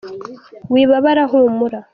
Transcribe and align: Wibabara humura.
Wibabara 0.73 1.23
humura. 1.31 1.79